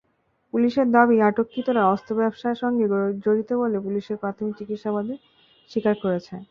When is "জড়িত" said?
3.25-3.49